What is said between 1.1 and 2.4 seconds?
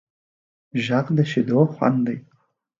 د شیدو خوند دی